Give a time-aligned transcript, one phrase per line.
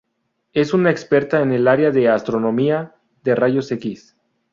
[0.53, 4.17] Es una experta en el área de astronomía de rayos-x.